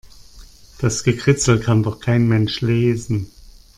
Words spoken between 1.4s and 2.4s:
kann doch kein